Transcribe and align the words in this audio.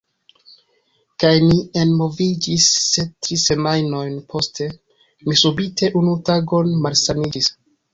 Kaj 1.23 1.33
ni 1.49 1.57
enmoviĝis, 1.81 2.71
sed 2.87 3.13
tri 3.27 3.39
semajnojn 3.45 4.19
poste, 4.35 4.73
mi 5.31 5.41
subite 5.47 5.95
unu 6.03 6.21
tagon 6.33 6.79
malsaniĝis. 6.87 7.59